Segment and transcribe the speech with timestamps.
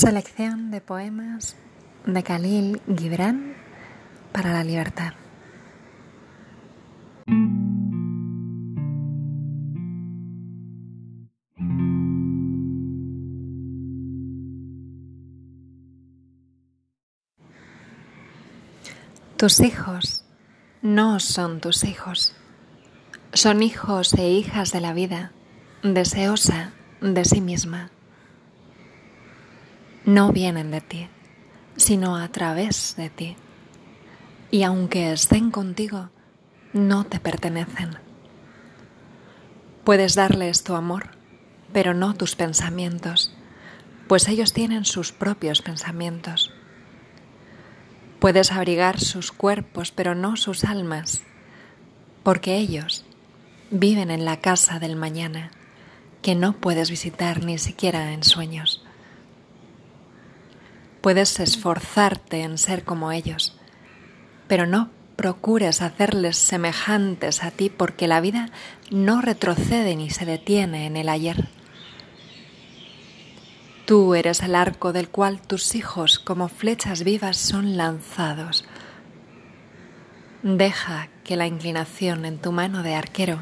[0.00, 1.56] Selección de poemas
[2.06, 3.54] de Khalil Gibran
[4.32, 5.12] para la libertad.
[19.36, 20.24] Tus hijos
[20.80, 22.34] no son tus hijos,
[23.34, 25.32] son hijos e hijas de la vida,
[25.82, 26.72] deseosa
[27.02, 27.90] de sí misma.
[30.10, 31.06] No vienen de ti,
[31.76, 33.36] sino a través de ti.
[34.50, 36.10] Y aunque estén contigo,
[36.72, 37.96] no te pertenecen.
[39.84, 41.10] Puedes darles tu amor,
[41.72, 43.32] pero no tus pensamientos,
[44.08, 46.52] pues ellos tienen sus propios pensamientos.
[48.18, 51.22] Puedes abrigar sus cuerpos, pero no sus almas,
[52.24, 53.04] porque ellos
[53.70, 55.52] viven en la casa del mañana,
[56.20, 58.84] que no puedes visitar ni siquiera en sueños.
[61.00, 63.56] Puedes esforzarte en ser como ellos,
[64.48, 68.48] pero no procures hacerles semejantes a ti porque la vida
[68.90, 71.48] no retrocede ni se detiene en el ayer.
[73.84, 78.64] Tú eres el arco del cual tus hijos como flechas vivas son lanzados.
[80.42, 83.40] Deja que la inclinación en tu mano de arquero,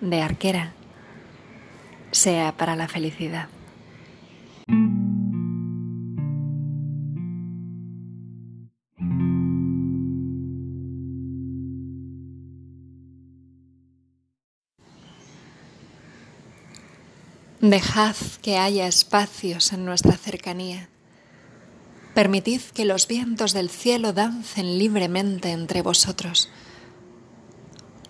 [0.00, 0.72] de arquera,
[2.10, 3.48] sea para la felicidad.
[17.62, 20.88] Dejad que haya espacios en nuestra cercanía.
[22.12, 26.50] Permitid que los vientos del cielo dancen libremente entre vosotros.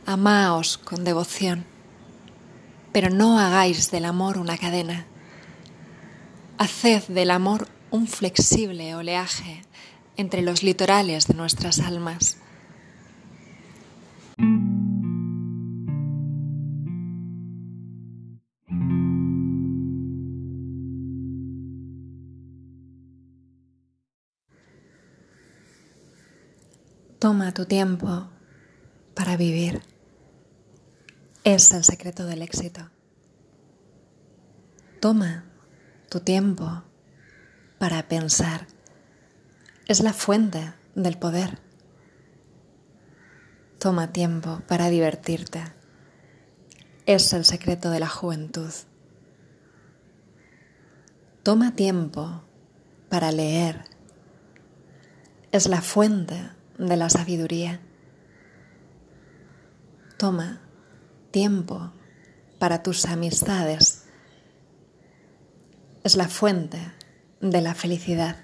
[0.07, 1.67] Amaos con devoción,
[2.93, 5.05] pero no hagáis del amor una cadena.
[6.57, 9.61] Haced del amor un flexible oleaje
[10.17, 12.39] entre los litorales de nuestras almas.
[27.23, 28.27] Toma tu tiempo
[29.15, 29.81] para vivir.
[31.45, 32.91] Es el secreto del éxito.
[34.99, 35.45] Toma
[36.11, 36.83] tu tiempo
[37.79, 38.67] para pensar.
[39.87, 41.61] Es la fuente del poder.
[43.79, 45.63] Toma tiempo para divertirte.
[47.07, 48.73] Es el secreto de la juventud.
[51.45, 52.43] Toma tiempo
[53.09, 53.85] para leer.
[55.53, 56.51] Es la fuente
[56.83, 57.81] de la sabiduría.
[60.19, 60.61] Toma
[61.31, 61.93] tiempo
[62.59, 64.05] para tus amistades.
[66.03, 66.79] Es la fuente
[67.41, 68.37] de la felicidad.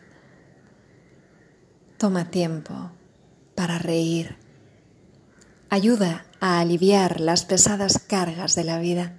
[1.98, 2.92] Toma tiempo
[3.56, 4.36] para reír.
[5.68, 9.16] Ayuda a aliviar las pesadas cargas de la vida.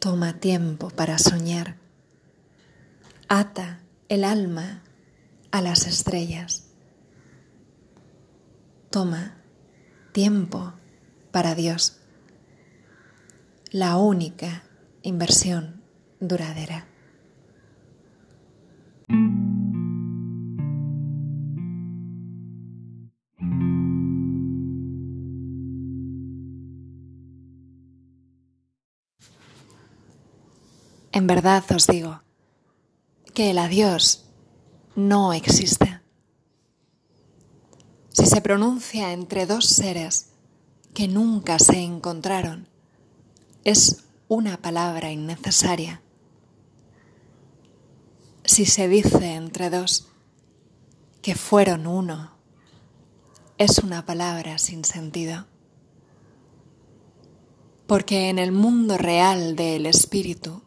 [0.00, 1.76] Toma tiempo para soñar.
[3.28, 3.78] Ata
[4.08, 4.82] el alma
[5.52, 6.71] a las estrellas.
[8.92, 9.38] Toma
[10.12, 10.74] tiempo
[11.30, 11.96] para Dios,
[13.70, 14.64] la única
[15.00, 15.82] inversión
[16.20, 16.86] duradera.
[31.12, 32.20] En verdad os digo
[33.32, 34.26] que el adiós
[34.94, 36.01] no existe.
[38.12, 40.32] Si se pronuncia entre dos seres
[40.92, 42.68] que nunca se encontraron,
[43.64, 46.02] es una palabra innecesaria.
[48.44, 50.08] Si se dice entre dos
[51.22, 52.32] que fueron uno,
[53.56, 55.46] es una palabra sin sentido.
[57.86, 60.62] Porque en el mundo real del espíritu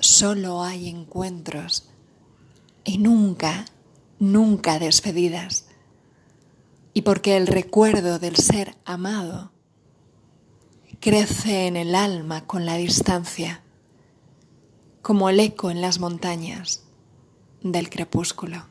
[0.00, 1.88] solo hay encuentros
[2.82, 3.64] y nunca,
[4.18, 5.66] nunca despedidas.
[6.94, 9.52] Y porque el recuerdo del ser amado
[11.00, 13.62] crece en el alma con la distancia,
[15.02, 16.84] como el eco en las montañas
[17.62, 18.66] del crepúsculo.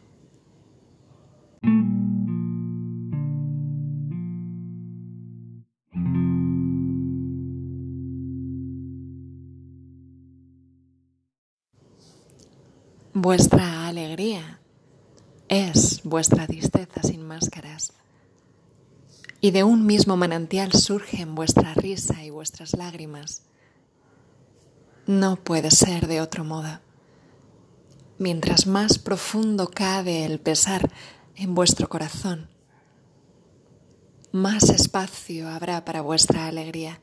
[13.14, 14.62] Vuestra alegría
[15.50, 17.94] es vuestra tristeza sin máscaras.
[19.42, 23.42] Y de un mismo manantial surgen vuestra risa y vuestras lágrimas.
[25.08, 26.80] No puede ser de otro modo.
[28.22, 30.92] mientras más profundo cabe el pesar
[31.36, 32.50] en vuestro corazón,
[34.32, 37.02] más espacio habrá para vuestra alegría.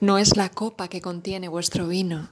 [0.00, 2.30] No es la copa que contiene vuestro vino,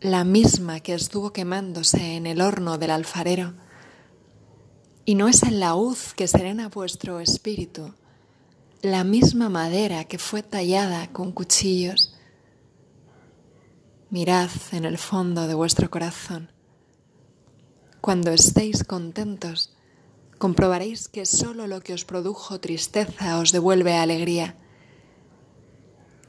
[0.00, 3.54] la misma que estuvo quemándose en el horno del alfarero,
[5.06, 7.94] y no es el laúd que serena vuestro espíritu,
[8.82, 12.16] la misma madera que fue tallada con cuchillos.
[14.10, 16.50] Mirad en el fondo de vuestro corazón.
[18.00, 19.76] Cuando estéis contentos,
[20.38, 24.56] comprobaréis que solo lo que os produjo tristeza os devuelve alegría.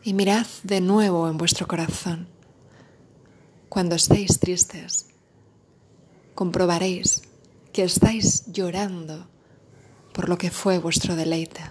[0.04, 2.28] Y mirad de nuevo en vuestro corazón.
[3.70, 5.08] Cuando estéis tristes,
[6.36, 7.27] comprobaréis
[7.78, 9.30] que estáis llorando
[10.12, 11.62] por lo que fue vuestro deleite.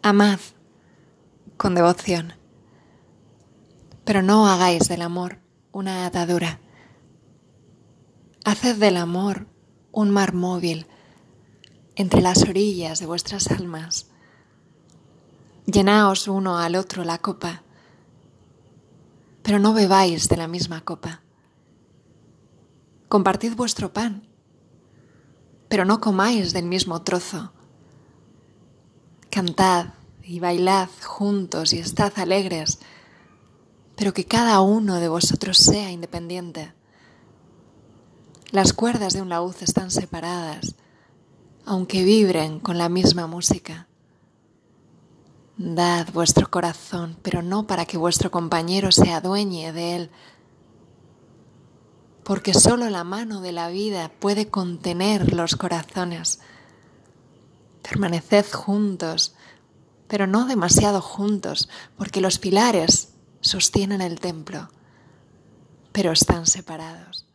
[0.00, 0.40] Amad
[1.58, 2.32] con devoción,
[4.06, 5.36] pero no hagáis del amor
[5.70, 6.60] una atadura.
[8.46, 9.48] Haced del amor
[9.92, 10.86] un mar móvil
[11.96, 14.06] entre las orillas de vuestras almas.
[15.66, 17.62] Llenaos uno al otro la copa,
[19.42, 21.22] pero no bebáis de la misma copa.
[23.08, 24.26] Compartid vuestro pan,
[25.68, 27.52] pero no comáis del mismo trozo.
[29.30, 32.78] Cantad y bailad juntos y estad alegres,
[33.96, 36.72] pero que cada uno de vosotros sea independiente.
[38.50, 40.74] Las cuerdas de un laúd están separadas,
[41.66, 43.88] aunque vibren con la misma música.
[45.56, 50.10] Dad vuestro corazón, pero no para que vuestro compañero se adueñe de él,
[52.24, 56.40] porque solo la mano de la vida puede contener los corazones.
[57.82, 59.34] Permaneced juntos,
[60.08, 64.70] pero no demasiado juntos, porque los pilares sostienen el templo,
[65.92, 67.26] pero están separados.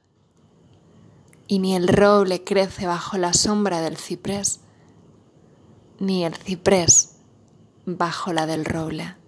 [1.50, 4.62] Y ni el roble crece bajo la sombra del ciprés,
[6.00, 7.18] ni el ciprés
[7.86, 9.19] bajo la del roble.